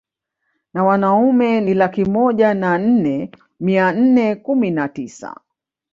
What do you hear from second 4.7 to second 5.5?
na tisa